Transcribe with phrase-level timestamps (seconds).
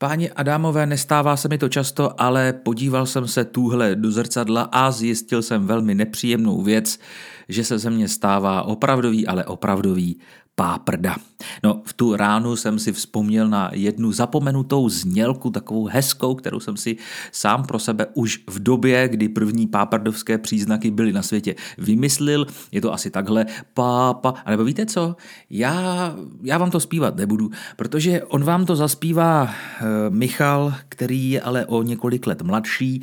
[0.00, 4.90] Páni Adámové, nestává se mi to často, ale podíval jsem se tuhle do zrcadla a
[4.90, 6.98] zjistil jsem velmi nepříjemnou věc,
[7.48, 10.18] že se ze mě stává opravdový, ale opravdový
[10.58, 11.16] páprda.
[11.62, 16.76] No, v tu ránu jsem si vzpomněl na jednu zapomenutou znělku, takovou hezkou, kterou jsem
[16.76, 16.96] si
[17.32, 22.46] sám pro sebe už v době, kdy první páprdovské příznaky byly na světě, vymyslil.
[22.72, 25.16] Je to asi takhle, pápa, a nebo víte co,
[25.50, 29.54] já, já vám to zpívat nebudu, protože on vám to zaspívá
[30.08, 33.02] Michal, který je ale o několik let mladší,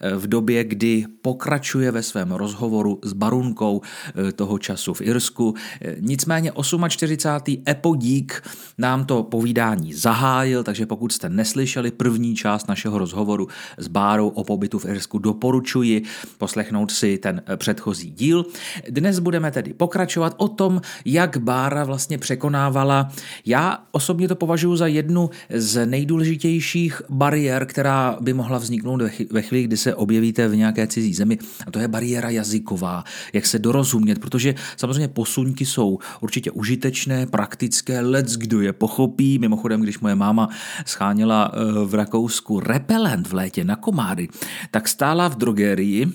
[0.00, 3.80] e, v době, kdy pokračuje ve svém rozhovoru s Barunkou
[4.28, 5.54] e, toho času v Irsku.
[6.00, 7.62] Nicméně 8 48.
[7.68, 8.42] Epodík
[8.78, 13.48] nám to povídání zahájil, takže pokud jste neslyšeli první část našeho rozhovoru
[13.78, 16.02] s Bárou o pobytu v Irsku, doporučuji
[16.38, 18.44] poslechnout si ten předchozí díl.
[18.88, 23.08] Dnes budeme tedy pokračovat o tom, jak Bára vlastně překonávala.
[23.46, 29.64] Já osobně to považuji za jednu z nejdůležitějších bariér, která by mohla vzniknout ve chvíli,
[29.64, 31.38] kdy se objevíte v nějaké cizí zemi.
[31.66, 37.26] A to je bariéra jazyková, jak se dorozumět, protože samozřejmě posuňky jsou určitě užitečné užitečné,
[37.26, 39.38] praktické, lec kdo je pochopí.
[39.38, 40.48] Mimochodem, když moje máma
[40.86, 44.28] scháněla eh, v Rakousku repelent v létě na komáry,
[44.70, 46.06] tak stála v drogerii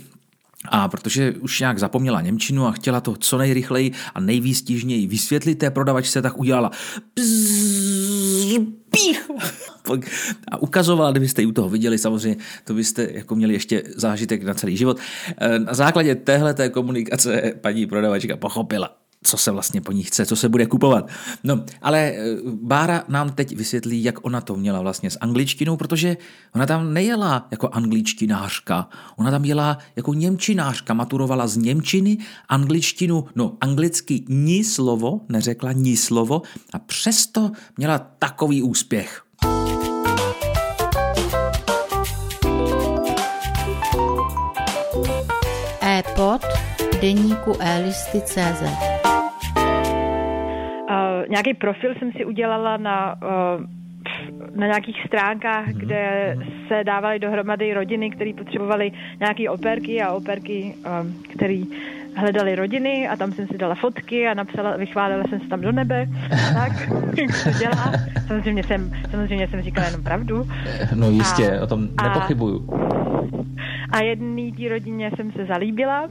[0.70, 5.72] a protože už nějak zapomněla Němčinu a chtěla to co nejrychleji a nejvýstižněji vysvětlit té
[5.72, 6.72] prodavačce, tak udělala
[9.06, 9.32] pích.
[10.52, 14.54] A ukazovala, kdybyste ji u toho viděli, samozřejmě to byste jako měli ještě zážitek na
[14.54, 14.98] celý život.
[15.38, 20.36] Eh, na základě téhle komunikace paní prodavačka pochopila, co se vlastně po ní chce, co
[20.36, 21.10] se bude kupovat.
[21.44, 26.18] No, ale eh, Bára nám teď vysvětlí, jak ona to měla vlastně s angličtinou, protože
[26.56, 32.18] ona tam nejela jako angličtinářka, ona tam jela jako němčinářka, maturovala z němčiny,
[32.50, 36.42] angličtinu, no anglicky ní slovo, neřekla ní slovo
[36.74, 39.24] a přesto měla takový úspěch.
[45.82, 46.42] e-pod
[47.02, 49.01] deníku e-listy.cz
[51.32, 53.66] nějaký profil jsem si udělala na uh,
[54.56, 55.78] na nějakých stránkách, mm-hmm.
[55.78, 56.36] kde
[56.68, 61.64] se dávaly dohromady rodiny, které potřebovaly nějaké operky a operky, um, které
[62.16, 65.72] hledali rodiny a tam jsem si dala fotky a napsala, vychválila jsem se tam do
[65.72, 66.08] nebe,
[66.54, 66.72] tak,
[67.22, 67.92] jak se dělá.
[68.28, 70.48] Samozřejmě jsem, samozřejmě jsem říkala jenom pravdu.
[70.96, 72.70] No jistě, a, o tom nepochybuju.
[73.92, 76.10] A, a jedný té rodině jsem se zalíbila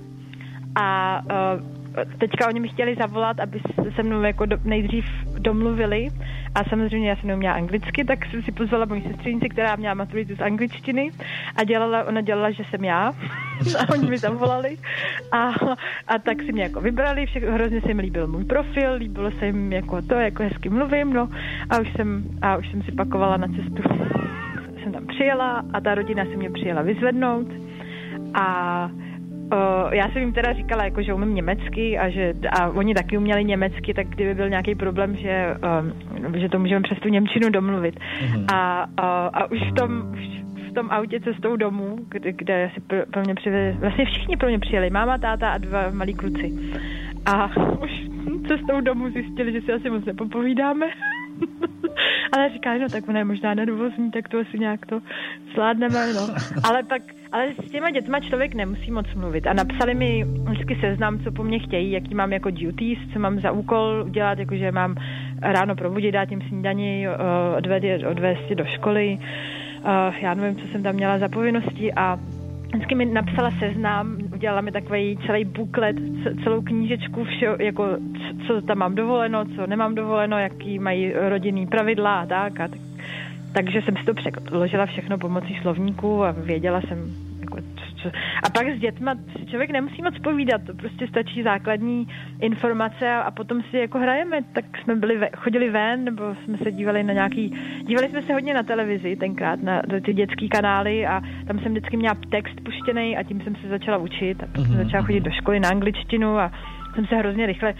[0.75, 1.69] a uh,
[2.18, 3.60] teďka oni mi chtěli zavolat, aby
[3.94, 5.04] se mnou jako do, nejdřív
[5.38, 6.08] domluvili.
[6.54, 10.36] A samozřejmě já jsem neuměla anglicky, tak jsem si pozvala moji sestřenici, která měla maturitu
[10.36, 11.10] z angličtiny.
[11.56, 13.12] A dělala, ona dělala, že jsem já.
[13.78, 14.76] A oni mi zavolali.
[15.32, 15.48] A,
[16.08, 19.46] a tak si mě jako vybrali, všechno, hrozně se jim líbil můj profil, líbilo se
[19.46, 21.28] jim jako to, jako hezky mluvím, no.
[21.70, 23.82] A už jsem, a už jsem si pakovala na cestu.
[24.82, 27.46] jsem tam přijela a ta rodina se mě přijela vyzvednout.
[28.34, 28.90] A
[29.52, 33.18] Uh, já jsem jim teda říkala, jako, že umím německy a že a oni taky
[33.18, 35.56] uměli německy, tak kdyby byl nějaký problém, že,
[36.24, 37.94] uh, že to můžeme přes tu Němčinu domluvit.
[37.94, 38.44] Mm-hmm.
[38.54, 40.40] A, uh, a už v tom, už
[40.70, 44.48] v tom autě cestou domů, kde, kde si pro, pro mě přivez, vlastně všichni pro
[44.48, 46.52] mě přijeli, máma, táta a dva malí kluci.
[47.26, 47.50] A
[47.82, 47.90] už
[48.48, 50.86] cestou domů zjistili, že si asi moc nepopovídáme.
[52.32, 55.00] ale říká, no tak ona je možná nervózní, tak to asi nějak to
[55.54, 56.28] zvládneme, no.
[56.64, 57.02] Ale pak,
[57.32, 59.46] ale s těma dětma člověk nemusí moc mluvit.
[59.46, 63.40] A napsali mi vždycky seznam, co po mně chtějí, jaký mám jako duties, co mám
[63.40, 64.94] za úkol udělat, jakože mám
[65.42, 67.06] ráno probudit, dát jim snídaní,
[67.56, 69.18] odvést, odvést do školy.
[70.20, 72.18] Já nevím, co jsem tam měla za povinnosti a
[72.75, 75.97] vždycky mi napsala seznam, udělala mi takový celý buklet,
[76.44, 77.97] celou knížečku, vše, jako
[78.47, 82.60] co tam mám dovoleno, co nemám dovoleno, jaký mají rodinný pravidla a tak.
[82.60, 82.80] A tak
[83.53, 87.29] takže jsem si to přeložila všechno pomocí slovníku a věděla jsem.
[88.42, 92.08] A pak s dětma si člověk nemusí moc povídat, to prostě stačí základní
[92.40, 96.58] informace a, a potom si jako hrajeme, tak jsme byli ve, chodili ven, nebo jsme
[96.58, 97.54] se dívali na nějaký,
[97.86, 101.97] dívali jsme se hodně na televizi tenkrát, na, ty dětské kanály a tam jsem vždycky
[101.97, 105.20] měla text puštěný a tím jsem se začala učit a potom jsem mhm, začala chodit
[105.20, 106.53] do školy na angličtinu a
[106.94, 107.74] jsem se hrozně rychle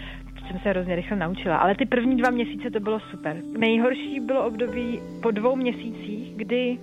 [0.47, 1.57] jsem se hrozně rychle naučila.
[1.57, 3.37] Ale ty první dva měsíce to bylo super.
[3.57, 6.77] Nejhorší bylo období po dvou měsících, kdy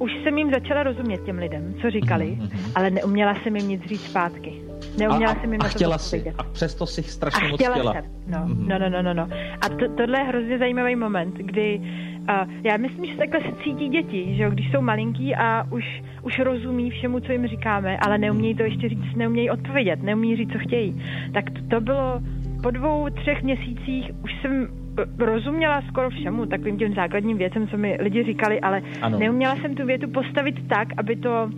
[0.00, 2.72] už jsem jim začala rozumět těm lidem, co říkali, mm-hmm.
[2.74, 4.52] ale neuměla jsem jim nic říct zpátky.
[4.98, 7.60] Neuměla a, jsem jim a, na to chtěla si, a přesto si strašně a moc
[7.60, 7.92] chtěla.
[7.92, 8.04] Jsem.
[8.26, 9.28] No, no, no, no, no, no.
[9.60, 13.88] A to, tohle je hrozně zajímavý moment, kdy uh, já myslím, že takhle se cítí
[13.88, 18.18] děti, že jo, když jsou malinký a už, už rozumí všemu, co jim říkáme, ale
[18.18, 21.02] neumějí to ještě říct, neumějí odpovědět, neumějí říct, co chtějí.
[21.34, 22.20] Tak to, to bylo
[22.62, 24.79] po dvou, třech měsících už jsem
[25.18, 29.18] rozuměla skoro všemu, takovým těm základním věcem, co mi lidi říkali, ale ano.
[29.18, 31.50] neuměla jsem tu větu postavit tak, aby to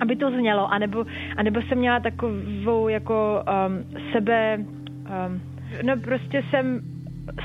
[0.00, 1.04] aby to znělo, anebo,
[1.36, 5.40] anebo jsem měla takovou jako um, sebe, um,
[5.82, 6.80] no prostě jsem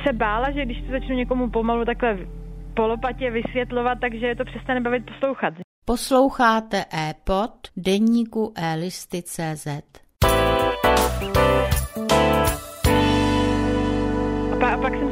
[0.08, 2.18] se bála, že když to začnu někomu pomalu takhle
[2.74, 5.54] polopatě vysvětlovat, takže je to přestane bavit poslouchat.
[5.86, 9.68] Posloucháte e-pod deníku e-listy.cz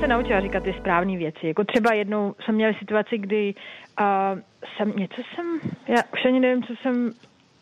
[0.07, 1.47] se naučila říkat ty správné věci.
[1.47, 3.53] Jako třeba jednou jsem měla situaci, kdy
[3.99, 4.39] uh,
[4.75, 7.11] jsem něco jsem, já už ani nevím, co jsem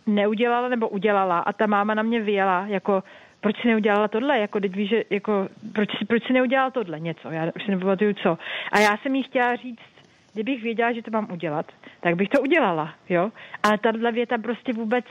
[0.08, 3.04] neudělala nebo udělala a ta máma na mě vyjela jako
[3.42, 7.30] proč si neudělala tohle, jako teď víš, že, jako, proč, proč si neudělala tohle něco,
[7.30, 8.38] já už si nepamatuju co.
[8.72, 9.80] A já jsem jí chtěla říct,
[10.34, 11.66] kdybych věděla, že to mám udělat,
[12.00, 13.32] tak bych to udělala, jo.
[13.64, 15.06] Ale tahle věta prostě vůbec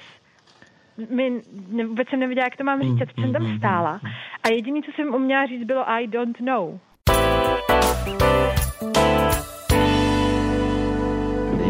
[1.10, 3.58] mi, ne, vůbec jsem nevěděla, jak to mám říct, a jsem tam mm-hmm.
[3.58, 4.00] stála.
[4.42, 6.78] A jediné, co jsem uměla říct, bylo I don't know.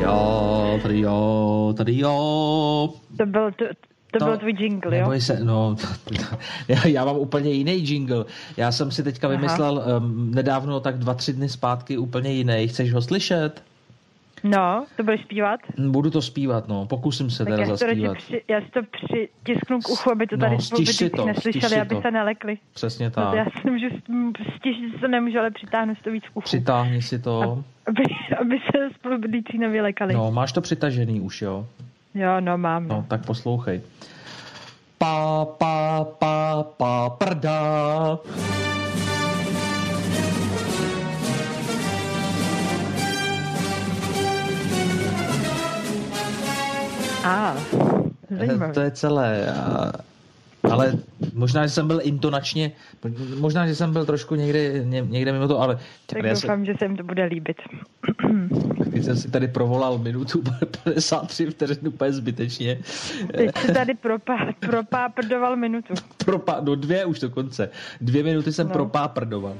[0.02, 2.94] Jo, tady jo, tady jo.
[3.16, 3.64] To byl, to,
[4.10, 5.12] to no, byl tvůj jingle, jo?
[5.18, 5.76] Se, no,
[6.68, 8.24] já, já mám úplně jiný jingle.
[8.56, 9.36] Já jsem si teďka Aha.
[9.36, 12.68] vymyslel um, nedávno, tak dva, tři dny zpátky úplně jiný.
[12.68, 13.62] Chceš ho slyšet?
[14.44, 15.60] No, to budeš zpívat?
[15.78, 16.86] Budu to zpívat, no.
[16.86, 18.16] Pokusím se tak teda já zaspívat.
[18.16, 21.80] Při, já si to přitisknu k uchu, aby to tady no, spolu si to, neslyšeli,
[21.80, 22.02] aby to.
[22.02, 22.58] se nelekli.
[22.74, 23.24] Přesně tak.
[23.24, 23.86] No, já si nemůžu,
[24.56, 26.44] stěžit se nemůžu, ale přitáhnu si to víc k uchu.
[26.44, 27.64] Přitáhni si to.
[27.86, 28.02] Aby,
[28.40, 30.14] aby se spolubydlící nevylekali.
[30.14, 31.66] No, máš to přitažený už, jo?
[32.14, 32.88] Jo, no mám.
[32.88, 33.80] No, no tak poslouchej.
[34.98, 38.18] Pa, pa, pa, pa, prda.
[47.24, 47.56] A,
[48.74, 49.54] To je celé.
[50.70, 50.92] Ale
[51.34, 52.72] možná, že jsem byl intonačně,
[53.38, 55.78] možná, že jsem byl trošku někde, někde mimo to, ale...
[56.06, 56.72] Tak doufám, se...
[56.72, 57.56] že se jim to bude líbit.
[58.92, 60.42] Teď jsem si tady provolal minutu
[60.84, 62.78] 53 vteřin úplně zbytečně.
[63.36, 65.94] Teď jsi tady propá, propáprdoval minutu.
[66.24, 67.70] Propá, no dvě už dokonce.
[68.00, 68.72] Dvě minuty jsem no.
[68.72, 69.54] propáprdoval.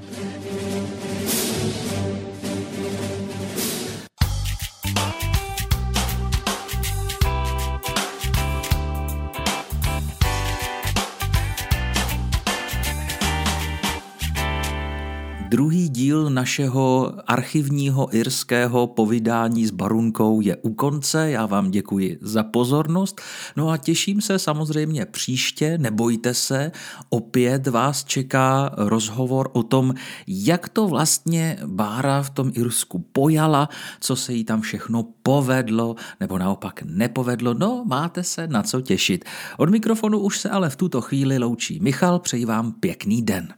[15.55, 21.31] Druhý díl našeho archivního irského povídání s Barunkou je u konce.
[21.31, 23.21] Já vám děkuji za pozornost.
[23.55, 26.71] No a těším se samozřejmě příště, nebojte se,
[27.09, 29.93] opět vás čeká rozhovor o tom,
[30.27, 33.69] jak to vlastně Bára v tom Irsku pojala,
[33.99, 37.53] co se jí tam všechno povedlo nebo naopak nepovedlo.
[37.53, 39.25] No, máte se na co těšit.
[39.57, 43.53] Od mikrofonu už se ale v tuto chvíli loučí Michal, přeji vám pěkný den.